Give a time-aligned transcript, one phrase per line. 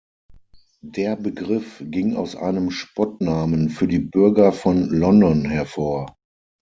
[0.83, 6.15] Der Begriff ging aus einem Spottnamen für die Bürger von London hervor.